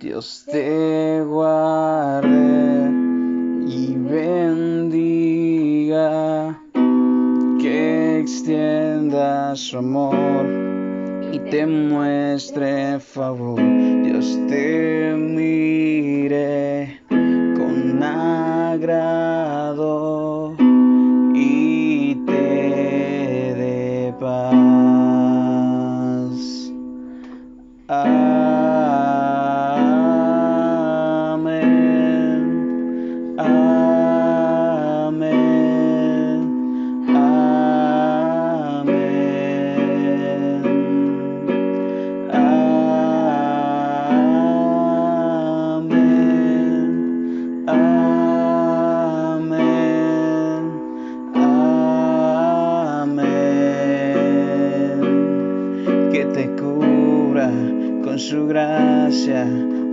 [0.00, 2.90] Dios te guarde
[3.66, 5.40] y bendiga,
[7.58, 10.46] que extienda su amor
[11.32, 13.58] y te muestre favor.
[14.02, 19.34] Dios te mire con agrado
[21.34, 24.53] y te dé paz.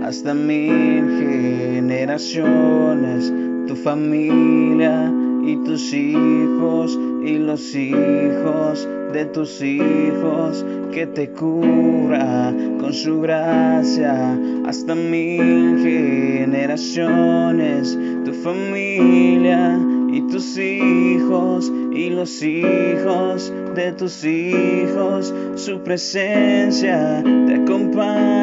[0.04, 3.32] Hasta mil generaciones,
[3.66, 5.10] tu familia
[5.44, 14.36] y tus hijos y los hijos de tus hijos que te cura con su gracia
[14.66, 19.78] hasta mil generaciones, tu familia
[20.12, 28.41] y tus hijos y los hijos de tus hijos, su presencia te acompañe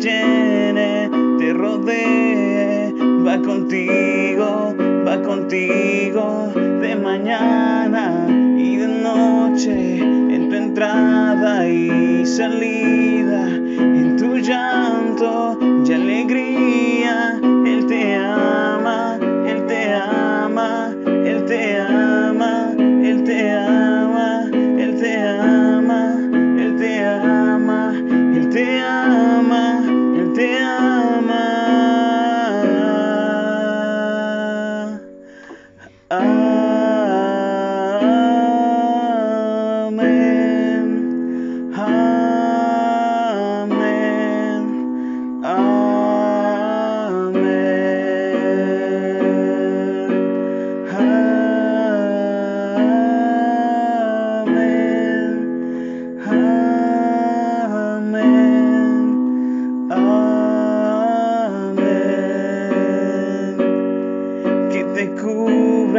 [0.00, 2.94] llene, te rodee,
[3.26, 4.74] va contigo,
[5.06, 13.59] va contigo de mañana y de noche, en tu entrada y salida,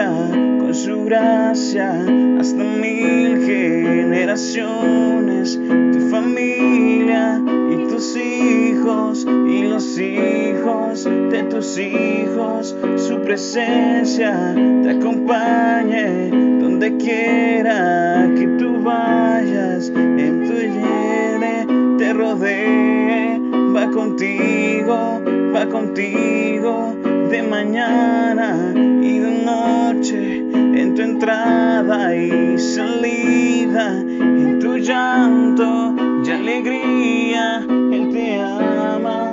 [0.07, 1.91] con su gracia
[2.39, 5.59] hasta mil generaciones,
[5.93, 7.39] tu familia
[7.71, 16.29] y tus hijos y los hijos de tus hijos, su presencia te acompañe
[16.59, 21.67] donde quiera que tú vayas, en tu llene
[21.99, 23.39] te rodee,
[23.75, 25.21] va contigo,
[25.53, 26.95] va contigo
[27.31, 30.37] de mañana y de noche,
[30.81, 39.30] en tu entrada y salida, en tu llanto y alegría, Él te ama,